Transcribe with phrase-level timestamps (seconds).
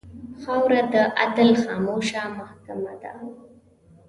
[0.41, 3.13] خاوره د عدل خاموشه محکمـه ده.